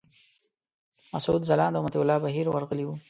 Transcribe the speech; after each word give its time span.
مسعود 1.13 1.41
ځلاند 1.49 1.75
او 1.77 1.83
مطیع 1.85 2.01
الله 2.03 2.17
بهیر 2.25 2.45
ورغلي 2.49 2.83
وو. 2.85 2.95